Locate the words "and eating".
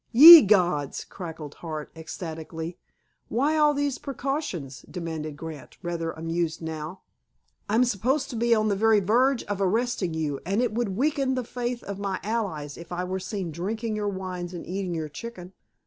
14.55-14.95